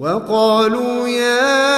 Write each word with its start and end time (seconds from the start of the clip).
وقالوا 0.00 1.08
يا 1.08 1.70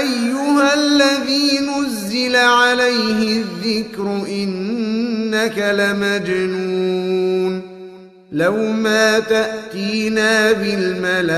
أيها 0.00 0.74
الذي 0.74 1.58
نزل 1.60 2.36
عليه 2.36 3.42
الذكر 3.42 4.26
إنك 4.28 5.58
لمجنون 5.78 7.62
لو 8.32 8.56
ما 8.72 9.18
تأتينا 9.18 10.52
بالملائكة 10.52 11.28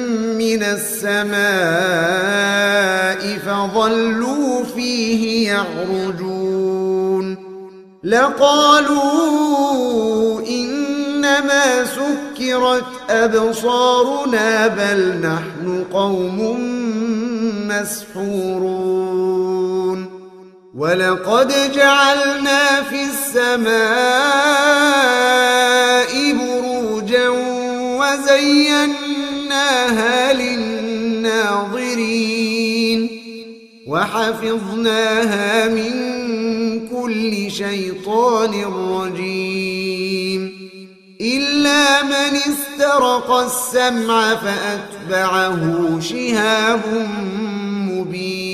من 0.41 0.63
السماء 0.63 1.41
فظلوا 3.45 4.63
فيه 4.75 5.51
يعرجون. 5.51 7.37
لقالوا 8.03 9.11
إنما 10.47 11.85
سكرت 11.85 12.83
أبصارنا 13.09 14.67
بل 14.67 14.99
نحن 15.23 15.85
قوم 15.93 16.57
مسحورون. 17.67 19.11
ولقد 20.77 21.53
جعلنا 21.75 22.83
في 22.89 23.03
السماء 23.03 23.71
بروجا 26.33 27.29
وزيناها 29.61 30.33
للناظرين 30.33 31.59
وحفظناها 33.87 35.67
من 35.67 35.91
كل 36.87 37.51
شيطان 37.51 38.63
رجيم 38.89 40.71
إلا 41.21 42.03
من 42.03 42.35
استرق 42.35 43.31
السمع 43.31 44.35
فأتبعه 44.35 45.99
شهاب 45.99 46.81
مبين 47.91 48.50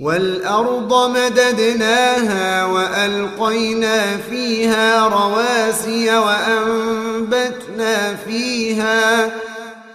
والأرض 0.00 1.10
مددناها 1.10 2.64
وألقينا 2.64 4.16
فيها 4.16 5.08
رواسي 5.08 6.16
وأنبتنا 6.16 8.14
فيها 8.14 9.30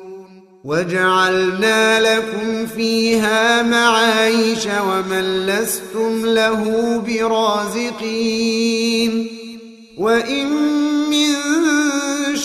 وجعلنا 0.65 2.01
لكم 2.01 2.67
فيها 2.67 3.63
معايش 3.63 4.67
ومن 4.67 5.47
لستم 5.47 6.27
له 6.27 6.99
برازقين 7.07 8.63
وإن 9.99 10.82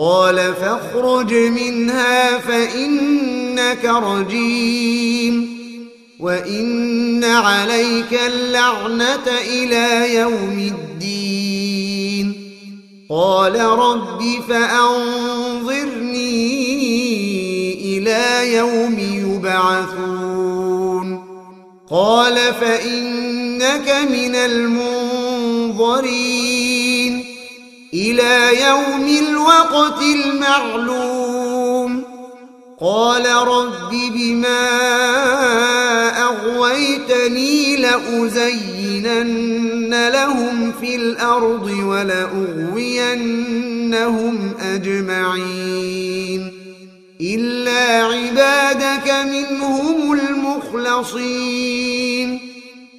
قال 0.00 0.54
فاخرج 0.54 1.34
منها 1.34 2.38
فإنك 2.38 3.84
رجيم 3.84 5.58
وإن 6.20 7.24
عليك 7.24 8.20
اللعنة 8.26 9.26
إلى 9.48 10.14
يوم 10.14 10.72
الدين. 10.74 12.34
قال 13.10 13.60
رب 13.60 14.22
فأنظرني 14.48 15.88
إلى 17.98 18.54
يوم 18.54 18.98
يبعثون. 18.98 20.28
قال 21.90 22.34
فإنك 22.34 23.96
من 24.10 24.34
المنظرين. 24.34 25.58
إلى 27.94 28.62
يوم 28.68 29.06
الوقت 29.28 30.02
المعلوم. 30.02 32.04
قال 32.80 33.26
رب 33.26 33.90
بما 33.90 34.68
أغويتني 36.22 37.76
لأزينن 37.76 39.28
لهم 40.08 40.72
في 40.80 40.96
الأرض 40.96 41.70
ولأغوينهم 41.84 43.14
أجمعين. 44.60 46.52
إلا 47.20 48.04
عبادك 48.04 49.10
منهم 49.24 50.12
المخلصين. 50.12 51.68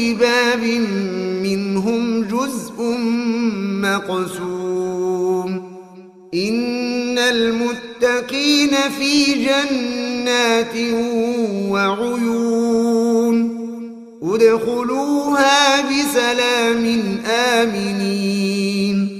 باب 0.00 0.64
منهم 1.42 2.22
جزء 2.22 2.82
مقسوم. 3.82 5.52
إن 6.34 7.18
المتقين 7.18 8.70
في 8.98 9.24
جنات 9.24 10.76
وعيون. 11.70 13.60
ادخلوها 14.22 15.80
بسلام 15.80 16.84
آمنين. 17.26 19.19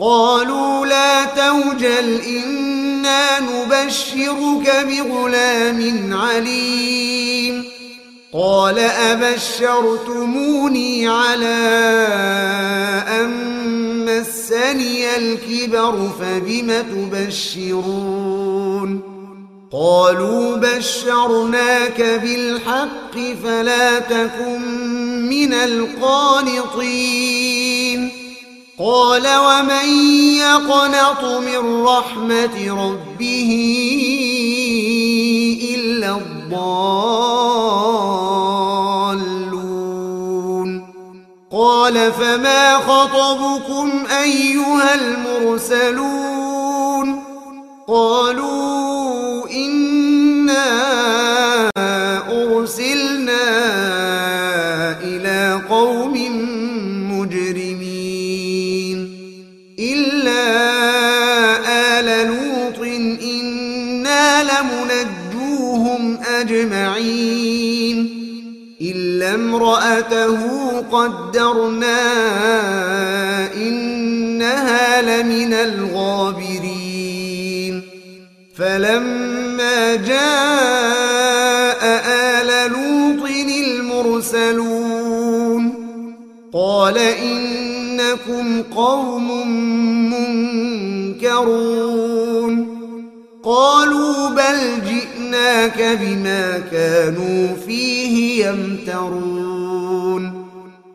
قالوا 0.00 0.86
لا 0.86 1.24
توجل 1.24 2.20
إنا 2.20 3.40
نبشرك 3.40 4.86
بغلام 4.88 6.10
عليم. 6.12 7.64
قال 8.34 8.78
أبشرتموني 8.78 9.48
على 11.08 11.46
أن 13.08 13.30
مسني 14.04 15.16
الكبر 15.16 16.10
فبم 16.20 16.72
تبشرون؟ 16.90 19.00
قالوا 19.72 20.56
بشرناك 20.56 22.00
بالحق 22.22 23.18
فلا 23.44 23.98
تكن 23.98 24.60
من 25.28 25.52
القانطين. 25.52 27.79
قال 28.80 29.28
ومن 29.28 29.88
يقنط 30.36 31.24
من 31.24 31.82
رحمة 31.84 32.56
ربه 32.84 33.50
إلا 35.74 36.10
الضالون 36.16 36.70
قال 41.52 42.12
فما 42.12 42.78
خطبكم 42.78 44.06
أيها 44.22 44.94
المرسلون 44.94 46.50
قالوا 47.88 49.50
إنا 49.50 50.90
وامرأته 69.54 70.38
قدرنا 70.92 72.00
إنها 73.54 75.02
لمن 75.02 75.52
الغابرين. 75.54 77.02
فلما 78.58 79.94
جاء 79.94 81.82
آل 82.06 82.72
لوط 82.72 83.30
المرسلون 84.10 85.74
قال 86.52 86.98
إنكم 86.98 88.62
قوم 88.76 89.48
منكرون. 91.10 91.40
قالوا 93.44 94.28
بل 94.28 94.80
جئناك 95.30 95.98
بما 96.00 96.62
كانوا 96.72 97.56
فيه 97.66 98.46
يمترون 98.46 100.46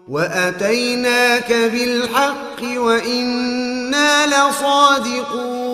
وأتيناك 0.07 1.53
بالحق 1.53 2.63
وإنا 2.77 4.27
لصادقون 4.27 5.65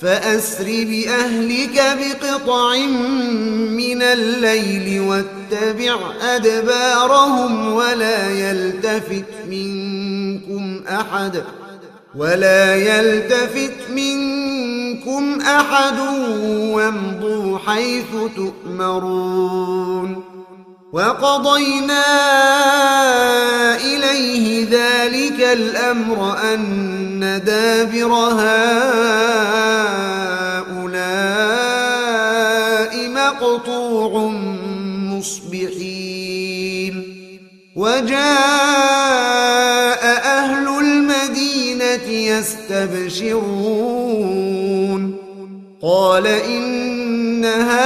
فأسر 0.00 0.64
بأهلك 0.64 1.82
بقطع 2.00 2.76
من 2.76 4.02
الليل 4.02 5.00
واتبع 5.00 5.96
أدبارهم 6.22 7.72
ولا 7.72 8.30
يلتفت 8.30 9.24
منكم 9.50 10.80
أحد 10.88 11.42
ولا 12.14 12.76
يلتفت 12.76 13.90
منكم 14.90 15.40
أحد 15.40 15.98
وامضوا 16.74 17.58
حيث 17.58 18.06
تؤمرون 18.36 20.24
وقضينا 20.92 22.06
إليه 23.76 24.66
ذلك 24.70 25.40
الأمر 25.40 26.38
أن 26.54 27.42
دابر 27.46 28.12
هؤلاء 28.12 28.50
مقطوع 33.08 34.32
مصبحين 35.12 36.94
وجاء 37.76 38.69
يستبشرون. 42.38 45.16
قال 45.82 46.26
إن 46.26 47.44
هؤلاء 47.44 47.80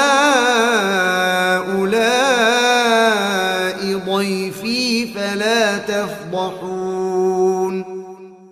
ضيفي 4.08 5.06
فلا 5.06 5.78
تفضحون. 5.78 7.84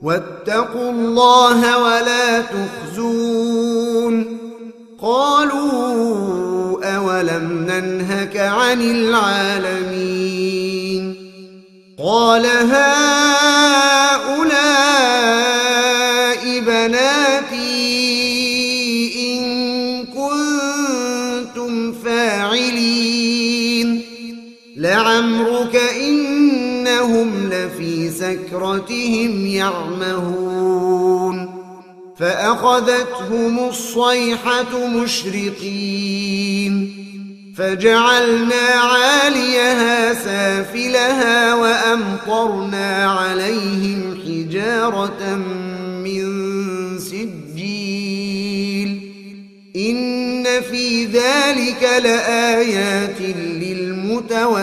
واتقوا 0.03 0.91
الله 0.91 1.79
ولا 1.79 2.41
تخزون. 2.41 4.39
قالوا 5.03 6.97
أولم 6.97 7.67
ننهك 7.69 8.37
عن 8.37 8.81
العالمين؟ 8.81 10.23
قال 11.99 12.47
هؤلاء 12.47 13.22
سكرتهم 28.23 29.47
يعمهون 29.47 30.83
فأخذتهم 32.19 33.69
الصيحة 33.69 34.87
مشرقين 34.87 36.23
فجعلنا 37.57 38.69
عاليها 38.75 40.15
سافلها 40.15 41.55
وأمطرنا 41.55 43.11
عليهم 43.11 44.19
حجارة 44.27 45.37
من 46.05 46.23
سجيل 46.99 48.33
إن 49.77 50.45
في 50.71 51.05
ذلك 51.05 51.83
لآيات 52.05 53.21
للمتوسمين 53.61 54.63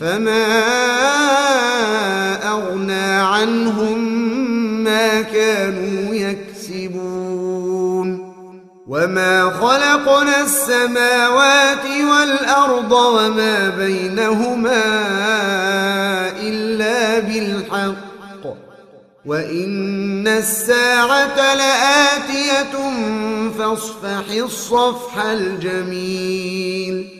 فما 0.00 0.58
أغنى 2.48 3.12
عنهم 3.12 3.98
ما 4.84 5.20
كانوا 5.22 6.14
يكسبون 6.14 7.50
وما 8.88 9.50
خلقنا 9.50 10.40
السماوات 10.40 11.84
والأرض 12.10 12.92
وما 12.92 13.68
بينهما 13.68 14.82
إلا 16.42 17.18
بالحق 17.18 18.56
وإن 19.26 20.28
الساعة 20.28 21.54
لآتية 21.54 22.72
فاصفح 23.58 24.30
الصفح 24.30 25.24
الجميل 25.24 27.19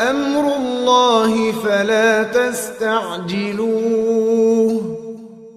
أمر 0.10 0.56
الله 0.56 1.52
فلا 1.52 2.24
تستعجلوه. 2.24 3.74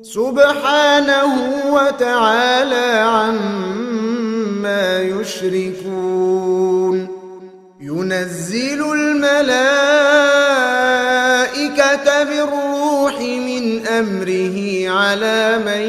سبحانه 0.02 1.35
وتعالى 1.75 3.00
عما 3.00 5.02
يشركون. 5.02 7.09
ينزل 7.80 8.92
الملائكة 8.92 9.96
أمره 14.00 14.88
على 14.91 15.59
من 15.67 15.83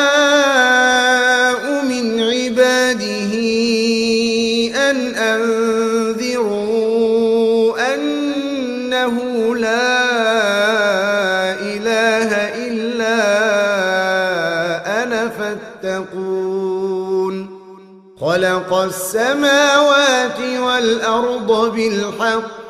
السماوات 18.83 20.39
والأرض 20.59 21.73
بالحق. 21.75 22.63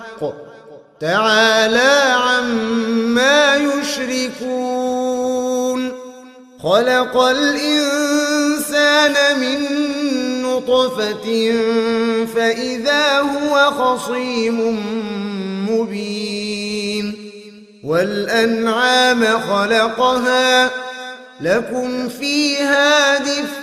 تعالى 1.01 2.15
عما 2.15 3.55
يشركون. 3.55 5.23
خلق 6.63 7.17
الإنسان 7.17 8.19
من 9.39 9.59
نطفة 10.43 11.53
فإذا 12.35 13.19
هو 13.19 13.71
خصيم 13.71 14.79
مبين. 15.69 16.53
والأنعام 17.83 19.25
خلقها 19.25 20.69
لكم 21.41 22.09
فيها 22.09 23.17
دفء 23.17 23.62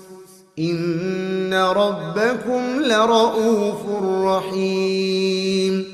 إن 0.59 1.53
ربكم 1.53 2.81
لرؤوف 2.81 3.79
رحيم 4.25 5.85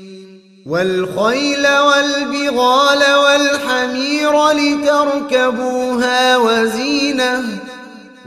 والخيل 0.66 1.66
والبغال 1.68 3.02
والحمير 3.24 4.50
لتركبوها 4.50 6.36
وزينة 6.36 7.44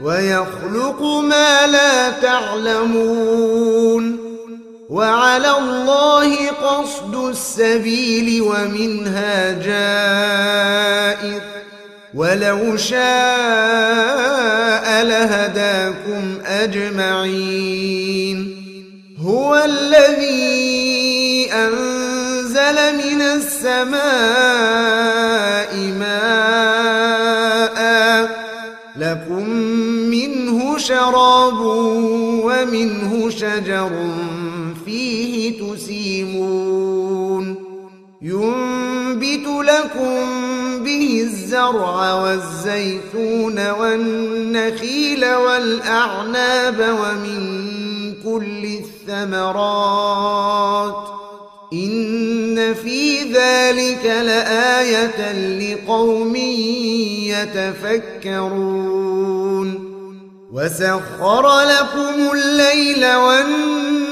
ويخلق 0.02 1.02
ما 1.02 1.66
لا 1.66 2.10
تعلمون 2.10 4.16
وعلى 4.90 5.58
الله 5.58 6.48
قصد 6.48 7.14
السبيل 7.14 8.42
ومنها 8.42 9.52
جائر 9.52 11.51
ولو 12.14 12.76
شاء 12.76 13.02
لهداكم 15.04 16.38
أجمعين. 16.46 18.38
هو 19.20 19.64
الذي 19.64 21.52
أنزل 21.52 22.96
من 22.96 23.22
السماء 23.22 24.02
ماء 25.98 27.82
لكم 28.96 29.48
منه 30.10 30.78
شراب 30.78 31.60
ومنه 32.44 33.30
شجر 33.30 33.90
فيه 34.84 35.60
تسيمون. 35.60 37.46
ينبت 38.22 39.46
لكم 39.46 40.31
به 41.52 41.58
الزرع 41.58 42.14
والزيتون 42.14 43.70
والنخيل 43.70 45.34
والأعناب 45.34 46.78
ومن 46.80 47.62
كل 48.24 48.64
الثمرات 49.08 50.96
إن 51.72 52.74
في 52.74 53.22
ذلك 53.22 54.04
لآية 54.04 55.32
لقوم 55.58 56.36
يتفكرون 58.22 58.72
وسخر 60.52 61.60
لكم 61.60 62.30
الليل 62.34 63.14
والنهار 63.16 64.11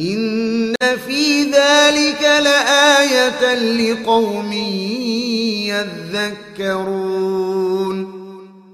إن 0.00 0.74
في 1.06 1.42
ذلك 1.42 2.22
لآية 2.22 3.54
لقوم 3.54 4.52
يذكرون. 6.58 8.20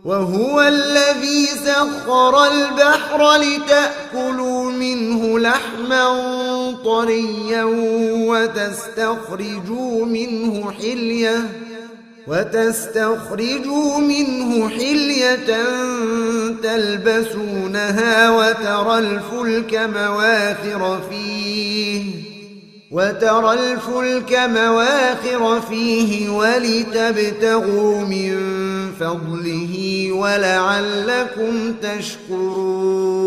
وهو 0.05 0.61
الذي 0.63 1.47
سخر 1.47 2.47
البحر 2.47 3.37
لتأكلوا 3.37 4.71
منه 4.71 5.39
لحما 5.39 6.07
طريا 6.85 7.65
وتستخرجوا 8.29 10.07
منه 10.07 10.73
حلية 10.73 11.66
وتستخرجوا 12.27 13.99
منه 13.99 14.69
حلية 14.69 15.57
تلبسونها 16.63 18.31
وترى 18.31 18.99
الفلك 18.99 19.75
مواخر 19.95 21.01
فيه 21.11 22.03
وترى 22.91 23.53
الفلك 23.53 24.33
مواخر 24.33 25.61
فيه 25.61 26.31
ولتبتغوا 26.31 28.01
من 28.01 28.37
فضله 29.01 30.09
ولعلكم 30.13 31.75
تشكرون. 31.83 33.27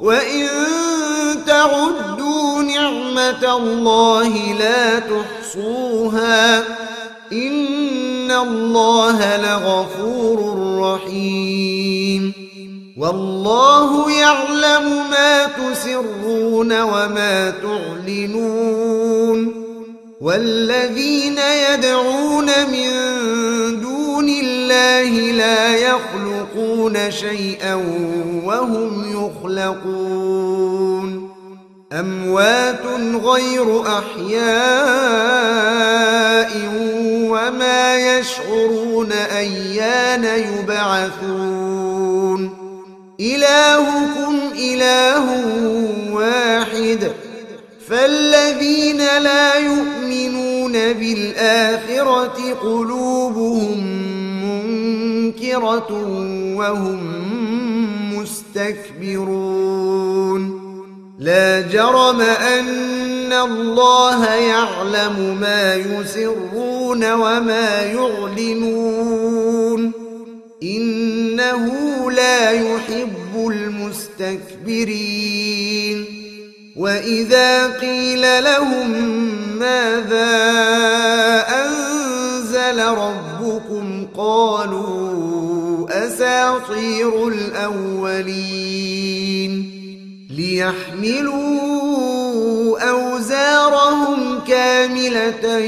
وإن 0.00 0.48
تعدوا 1.46 2.62
نعمة 2.62 3.56
الله 3.56 4.52
لا 4.58 4.98
تحصوها 4.98 6.58
إن 7.32 8.30
الله 8.30 9.36
لغفور 9.36 10.56
رحيم 10.80 12.32
والله 12.98 14.10
يعلم 14.10 15.10
ما 15.10 15.46
تسرون 15.46 16.80
وما 16.80 17.50
تعلنون 17.50 19.00
والذين 20.20 21.38
يدعون 21.38 22.46
من 22.46 22.90
دون 23.80 24.28
الله 24.28 25.32
لا 25.32 25.76
يخلقون 26.60 27.10
شيئا 27.10 27.74
وهم 28.44 29.04
يخلقون. 29.44 31.30
أموات 31.92 32.86
غير 33.24 33.82
أحياء 33.82 34.40
وما 37.30 38.18
يشعرون 38.18 39.12
أيان 39.12 40.24
يبعثون. 40.24 41.60
إلهكم 43.20 44.38
إله 44.58 45.26
واحد. 46.12 47.12
فالذين 47.88 48.98
لا 48.98 49.54
يؤمنون 49.54 50.72
بالآخرة 50.72 52.54
قلوبهم 52.62 54.19
منكرة 55.30 55.90
وهم 56.56 57.00
مستكبرون. 58.18 59.40
لا 61.18 61.60
جرم 61.60 62.20
أن 62.20 63.32
الله 63.32 64.34
يعلم 64.34 65.38
ما 65.40 65.74
يسرون 65.74 67.12
وما 67.12 67.82
يعلنون. 67.82 68.90
إنه 70.62 71.70
لا 72.10 72.50
يحب 72.50 73.36
المستكبرين. 73.36 75.00
وإذا 76.76 77.66
قيل 77.66 78.44
لهم 78.44 78.90
ماذا 79.58 80.30
أنزل 81.48 82.84
ربكم 82.84 84.06
قالوا 84.16 85.09
أساطير 86.20 87.28
الأولين 87.28 88.60
ليحملوا 90.30 91.60
أوزارهم 92.90 94.40
كاملة 94.48 95.58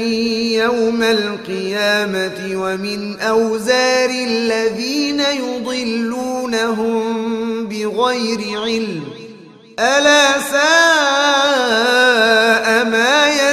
يوم 0.63 1.03
القيامة 1.03 2.51
ومن 2.53 3.19
أوزار 3.19 4.09
الذين 4.09 5.19
يضلونهم 5.19 7.03
بغير 7.67 8.61
علم 8.61 9.03
ألا 9.79 10.41
ساء 10.51 10.63
ما 12.85 13.27
يزرون 13.27 13.52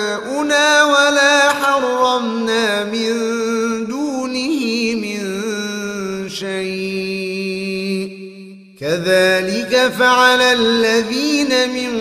كذلك 9.11 9.91
فعل 9.99 10.41
الذين 10.41 11.69
من 11.69 11.91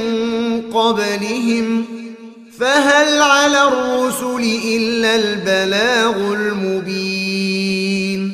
قبلهم 0.74 1.84
فهل 2.58 3.22
على 3.22 3.68
الرسل 3.68 4.58
إلا 4.64 5.16
البلاغ 5.16 6.32
المبين؟ 6.32 8.32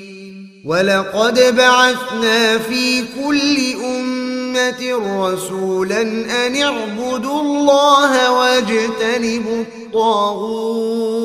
ولقد 0.64 1.56
بعثنا 1.56 2.58
في 2.58 3.00
كل 3.00 3.56
أمة 3.84 4.92
رسولا 5.22 6.02
أن 6.46 6.56
اعبدوا 6.56 7.40
الله 7.40 8.32
واجتنبوا 8.32 9.62
الطاغوت. 9.62 11.16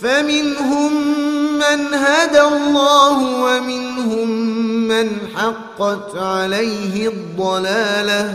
فمنهم 0.00 0.92
من 1.54 1.94
هدى 1.94 2.40
الله 2.40 3.18
ومنهم 3.42 4.30
من 4.88 5.08
حقت 5.34 6.16
عليه 6.16 7.08
الضلاله. 7.08 8.34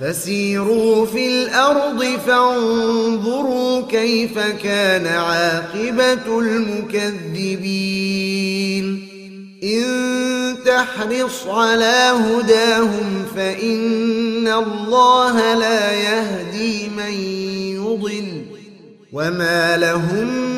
فسيروا 0.00 1.06
في 1.06 1.26
الأرض 1.26 2.04
فانظروا 2.26 3.82
كيف 3.90 4.38
كان 4.38 5.06
عاقبة 5.06 6.38
المكذبين. 6.38 7.88
إن 9.62 9.84
تحرص 10.66 11.46
على 11.46 12.12
هداهم 12.14 13.26
فإن 13.36 14.48
الله 14.48 15.54
لا 15.54 15.92
يهدي 15.92 16.88
من 16.96 17.12
يضل. 17.76 18.44
وما 19.12 19.76
لهم 19.76 20.57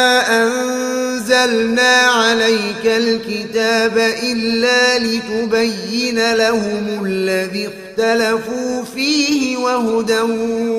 أنزلنا 1.43 1.97
عليك 1.97 2.85
الكتاب 2.85 3.97
إلا 4.23 4.99
لتبين 4.99 6.33
لهم 6.33 7.05
الذي 7.05 7.69
اختلفوا 7.69 8.83
فيه 8.95 9.57
وهدى 9.57 10.21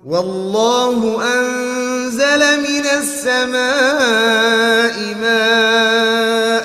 والله 0.05 1.23
أنزل 1.39 2.61
من 2.61 2.85
السماء 3.01 4.95
ماء 5.21 6.64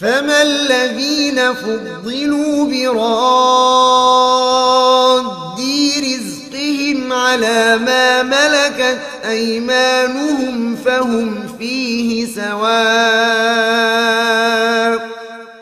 فما 0.00 0.42
الذين 0.42 1.54
فضلوا 1.54 2.64
براد 2.64 4.00
رزقهم 5.98 7.12
على 7.12 7.78
ما 7.78 8.22
ملكت 8.22 9.00
أيمانهم 9.28 10.76
فهم 10.76 11.48
فيه 11.58 12.26
سواء 12.26 12.60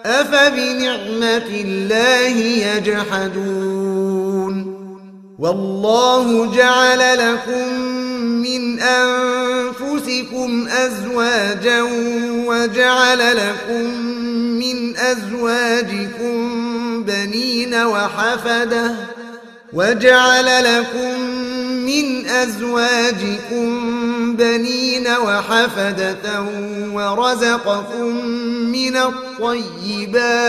أفبنعمة 0.07 1.47
الله 1.51 2.37
يجحدون 2.77 3.89
والله 5.39 6.55
جعل 6.55 7.19
لكم 7.19 7.75
من 8.43 8.81
أنفسكم 8.81 10.69
أزواجا 10.69 11.83
وجعل 12.47 13.37
لكم 13.37 13.85
من 14.59 14.97
أزواجكم 14.97 16.39
بنين 17.05 17.75
وحفدة 17.75 18.95
وجعل 19.73 20.65
لكم 20.65 21.21
من 21.87 22.27
أزواجكم 22.27 23.69
بنين 24.37 25.09
وحفدة 25.09 26.45
ورزقكم 26.93 28.27
من 28.67 28.97
الطيبات 28.97 30.49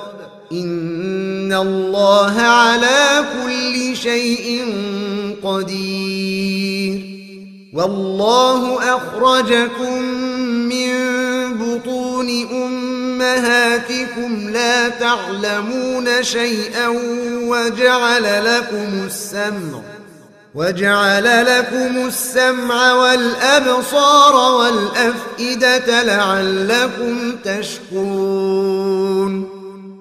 إن 1.51 1.57
الله 1.57 2.41
على 2.41 3.25
كل 3.43 3.97
شيء 3.97 4.65
قدير. 5.43 7.01
والله 7.73 8.79
أخرجكم 8.95 10.01
من 10.71 10.93
بطون 11.57 12.29
أمهاتكم 12.51 14.49
لا 14.49 14.89
تعلمون 14.89 16.23
شيئا 16.23 16.87
وجعل 17.43 18.45
لكم 18.45 19.05
السمع 19.05 19.81
وجعل 20.55 21.45
لكم 21.45 22.07
السمع 22.07 22.93
والأبصار 22.93 24.35
والأفئدة 24.35 26.03
لعلكم 26.03 27.35
تشكرون. 27.43 28.91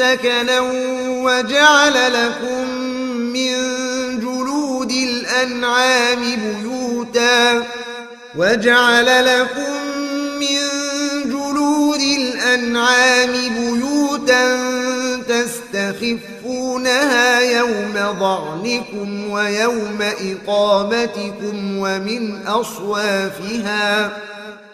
سكنا 0.00 0.60
وجعل 1.24 2.12
لكم 2.12 2.70
من 3.32 3.54
جلود 4.20 4.90
الأنعام 4.90 6.18
بيوتا 6.20 7.64
وجعل 8.36 9.24
لكم 9.26 9.72
من 10.40 10.58
جلود 11.24 12.00
الأنعام 12.00 13.30
بيوتا 13.30 14.56
تستخفونها 15.28 17.40
يوم 17.40 17.94
ظعنكم 18.20 19.30
ويوم 19.30 19.98
إقامتكم 20.00 21.78
ومن 21.78 22.46
أصوافها 22.46 24.10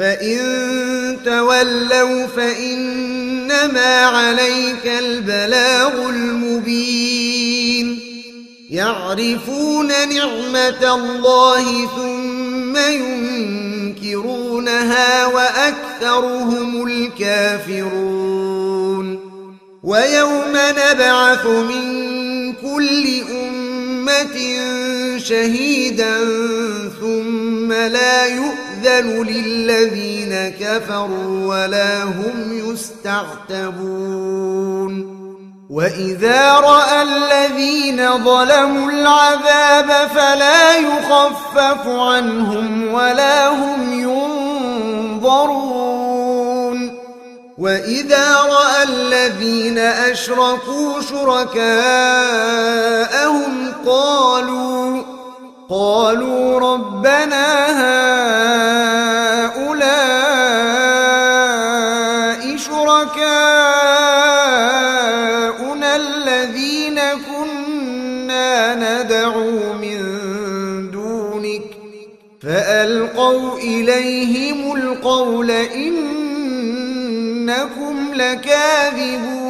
فإن 0.00 0.38
تولوا 1.24 2.26
فإنما 2.26 4.04
عليك 4.06 4.86
البلاغ 4.86 6.08
المبين 6.08 8.00
يعرفون 8.70 9.88
نعمة 9.88 10.94
الله 10.94 11.86
ثم 11.96 12.76
ينكرونها 13.96 15.26
وأكثرهم 15.26 16.86
الكافرون 16.86 18.40
ويوم 19.82 20.52
نبعث 20.52 21.46
من 21.46 22.52
كل 22.52 23.22
أمة 23.30 24.36
شهيدا 25.18 26.18
ثم 27.00 27.72
لا 27.72 28.26
يؤذن 28.80 29.22
للذين 29.26 30.52
كفروا 30.60 31.46
ولا 31.46 32.02
هم 32.02 32.52
يستعتبون 32.70 34.00
وإذا 35.70 36.52
رأى 36.52 37.02
الذين 37.02 38.24
ظلموا 38.24 38.90
العذاب 38.90 40.08
فلا 40.14 40.76
يخفف 40.76 41.86
عنهم 41.86 42.94
ولا 42.94 43.48
هم 43.48 43.92
ينظرون 45.12 45.40
وإذا 47.58 48.36
رأى 48.36 48.82
الذين 48.82 49.78
أشركوا 49.78 51.00
شركاءهم 51.00 51.62
قالوا 53.86 55.09
قالوا 55.70 56.58
ربنا 56.60 57.46
هؤلاء 59.50 59.76
شركاؤنا 62.56 63.20
الذين 65.96 67.00
كنا 67.00 68.74
ندعو 68.74 69.72
من 69.72 70.00
دونك 70.90 71.62
فألقوا 72.42 73.58
إليهم 73.58 74.76
القول 74.76 75.50
إنكم 75.50 76.04
لكاذبون 78.14 79.49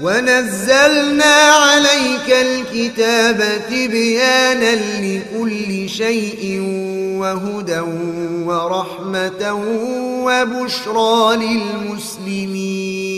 ونزلنا 0.00 1.34
عليك 1.34 2.28
الكتاب 2.30 3.62
تبيانا 3.70 4.74
لكل 5.00 5.88
شيء 5.88 6.60
وهدى 7.18 7.80
ورحمة 8.44 9.42
وبشرى 10.24 11.36
للمسلمين. 11.36 13.17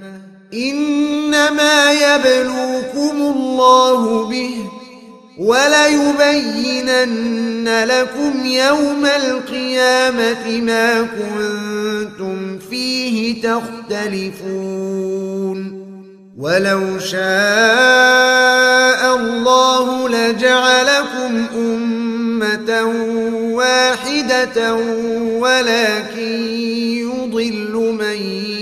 إنما 0.53 1.91
يبلوكم 1.91 3.21
الله 3.21 4.25
به 4.29 4.55
وليبينن 5.37 6.89
لكم 7.83 8.45
يوم 8.45 9.05
القيامة 9.05 10.61
ما 10.61 11.01
كنتم 11.01 12.59
فيه 12.69 13.41
تختلفون. 13.41 14.71
ولو 16.37 16.99
شاء 16.99 17.21
الله 19.15 20.09
لجعلكم 20.09 21.45
أمة 21.55 22.83
واحدة 23.53 24.75
ولكن 25.39 26.47
يضل 26.97 27.95
من 27.99 28.60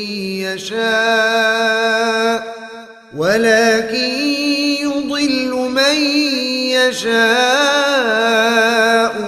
يشاء 0.53 2.39
ولكن 3.17 4.09
يضل 4.81 5.51
من 5.69 5.95
يشاء 6.77 7.19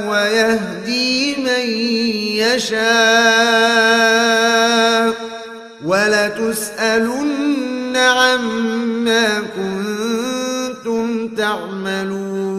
ويهدي 0.10 1.36
من 1.36 1.66
يشاء. 2.42 2.82
ولتسألن 5.86 7.96
عما 7.98 9.28
كنتم 9.56 11.28
تعملون. 11.28 12.52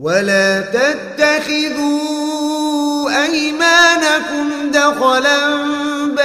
ولا 0.00 0.60
تتخذوا 0.60 2.00
أيمانكم 3.24 4.70
دخلا 4.72 5.69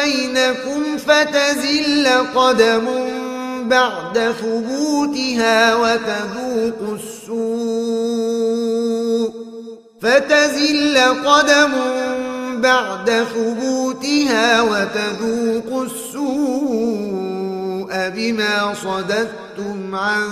بينكم 0.05 0.97
فتزل 0.97 2.07
قدم 2.35 2.85
بعد 3.69 4.33
ثبوتها 4.41 5.75
وتذوقوا 5.75 6.95
السوء 6.95 8.25
فتزل 10.01 10.97
قدم 11.25 11.71
بعد 12.61 13.25
ثبوتها 13.35 14.61
وتذوقوا 14.61 15.85
السوء 15.85 17.15
بما 18.09 18.73
صددتم 18.73 19.95
عن 19.95 20.29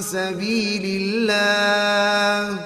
سبيل 0.00 1.02
الله 1.02 2.56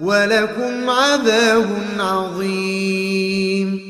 ولكم 0.00 0.90
عذاب 0.90 1.66
عظيم 1.98 3.89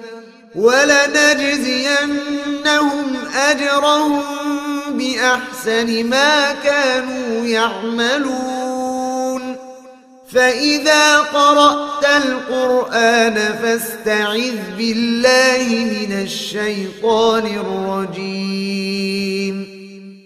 ولنجزينهم 0.55 2.07
أجرهم 3.35 4.21
بأحسن 4.89 6.05
ما 6.05 6.55
كانوا 6.63 7.45
يعملون. 7.45 9.55
فإذا 10.33 11.17
قرأت 11.17 12.05
القرآن 12.05 13.59
فاستعذ 13.63 14.57
بالله 14.77 15.67
من 15.69 16.21
الشيطان 16.21 17.45
الرجيم. 18.15 19.70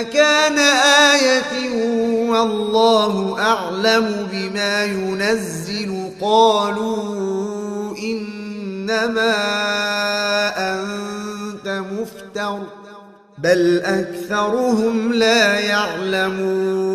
مكان 0.00 0.58
آية 1.12 1.70
والله 2.30 3.36
أعلم 3.40 4.28
بما 4.32 4.84
ينزل 4.84 6.10
قالوا 6.20 7.96
إنما 7.98 9.34
أنت 10.56 11.68
مفتر 11.92 12.58
بل 13.38 13.80
أكثرهم 13.84 15.12
لا 15.12 15.58
يعلمون 15.58 16.94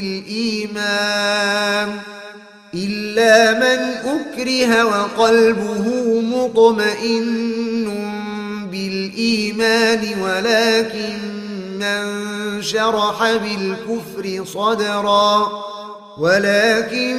بالإيمان 0.00 1.88
إلا 2.74 3.52
من 3.52 3.80
أكره 4.18 4.84
وقلبه 4.84 5.86
مطمئن 6.20 7.86
بالإيمان 8.72 10.02
ولكن 10.22 11.18
من 11.78 12.62
شرح 12.62 13.32
بالكفر 13.32 14.44
صدرا. 14.44 15.64
ولكن 16.18 17.16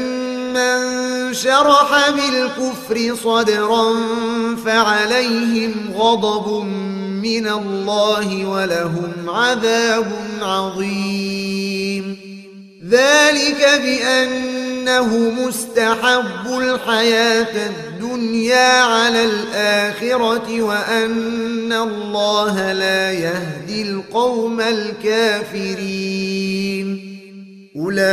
من 0.53 1.33
شرح 1.33 2.09
بالكفر 2.09 3.15
صدرا 3.23 3.93
فعليهم 4.65 5.73
غضب 5.95 6.63
من 7.23 7.47
الله 7.47 8.45
ولهم 8.45 9.13
عذاب 9.27 10.11
عظيم. 10.41 12.24
ذلك 12.89 13.81
بأنه 13.83 15.29
مستحب 15.29 16.47
الحياة 16.47 17.67
الدنيا 17.67 18.81
على 18.81 19.25
الآخرة 19.25 20.61
وأن 20.61 21.73
الله 21.73 22.73
لا 22.73 23.11
يهدي 23.11 23.81
القوم 23.81 24.61
الكافرين. 24.61 25.95
أولئك 27.75 28.05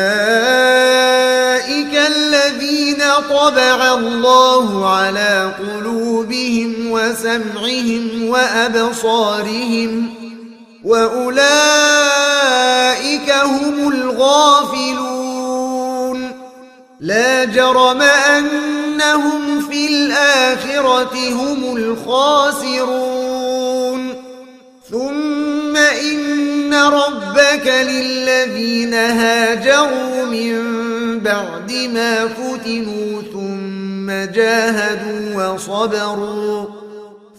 الذين 2.17 3.03
طبع 3.31 3.95
الله 3.95 4.89
على 4.97 5.55
قلوبهم 5.59 6.91
وسمعهم 6.91 8.29
وأبصارهم 8.29 10.22
وأولئك 10.85 11.43
هم 13.31 13.89
الغافلون 13.89 15.13
لا 17.01 17.45
جرم 17.45 18.03
أنهم 18.03 19.61
في 19.61 19.87
الآخرة 19.87 21.31
هم 21.31 21.77
الخاسرون 21.77 23.23
ثم 24.91 25.77
إن 25.77 26.75
ربك 26.75 27.67
للذين 27.67 28.95
هاجروا 28.95 30.25
من 30.25 30.63
بعد 31.19 31.73
ما 31.95 32.29
فتنوا 32.29 33.23
ثم 33.33 34.11
جاهدوا 34.33 35.53
وصبروا 35.53 36.82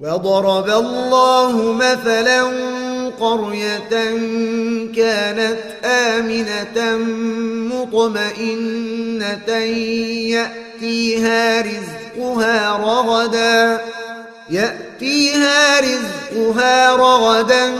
وضرب 0.00 0.68
الله 0.68 1.72
مثلا 1.72 2.42
قرية 3.20 3.88
كانت 4.96 5.58
آمنة 5.84 6.98
مطمئنة 7.74 9.48
يأتيها 10.34 11.60
رزقها 11.60 12.76
رغدا 12.76 13.80
يأتيها 14.50 15.80
رزقها 15.80 16.96
رغدا 16.96 17.70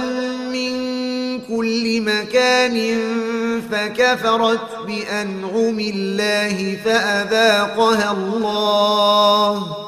من 0.52 0.78
كل 1.40 2.00
مكان 2.00 2.98
فكفرت 3.72 4.86
بأنعم 4.86 5.80
الله 5.80 6.78
فأذاقها 6.84 8.12
الله 8.12 9.87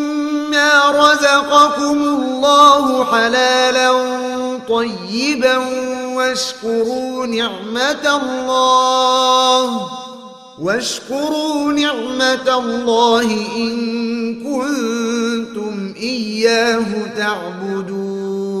رزقكم 0.91 2.03
الله 2.03 3.05
حلالا 3.05 3.91
طيبا 4.69 5.57
واشكروا 6.15 7.25
نعمة 7.25 8.21
الله 8.21 9.87
واشكروا 10.61 11.71
نعمة 11.73 12.57
الله 12.57 13.27
إن 13.55 13.73
كنتم 14.43 15.93
إياه 15.97 16.85
تعبدون. 17.17 18.60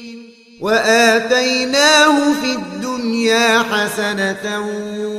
وآتيناه 0.61 2.33
في 2.33 2.51
الدنيا 2.51 3.59
حسنة 3.59 4.59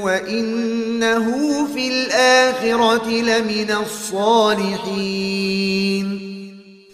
وإنه 0.03 1.27
في 1.75 1.89
الآخرة 1.89 3.11
لمن 3.11 3.71
الصالحين. 3.83 5.13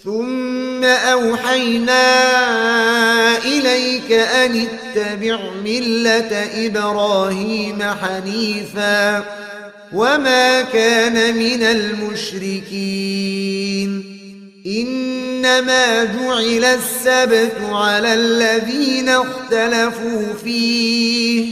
ثم 0.05 0.85
أوحينا 0.85 2.05
إليك 3.39 4.13
أن 4.13 4.67
اتبع 4.67 5.39
ملة 5.65 6.49
إبراهيم 6.67 7.83
حنيفا 7.83 9.25
وما 9.93 10.63
كان 10.63 11.37
من 11.37 11.63
المشركين. 11.63 12.79
إنما 14.69 16.05
جعل 16.05 16.65
السبت 16.65 17.57
على 17.71 18.15
الذين 18.15 19.09
اختلفوا 19.09 20.33
فيه. 20.45 21.47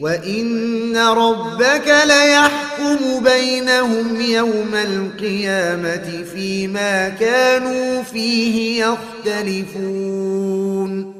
وإن 0.00 0.96
ربك 0.96 1.94
ليحكم 2.06 3.24
بينهم 3.24 4.20
يوم 4.20 4.74
القيامة 4.74 6.24
فيما 6.34 7.08
كانوا 7.08 8.02
فيه 8.02 8.84
يختلفون. 9.26 11.19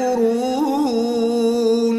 يمكرون 0.00 1.96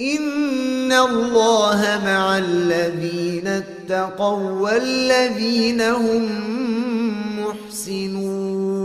إن 0.00 0.92
الله 0.92 2.00
مع 2.04 2.38
الذين 2.38 3.46
اتقوا 3.46 4.50
والذين 4.50 5.80
هم 5.80 6.28
محسنون 7.40 8.82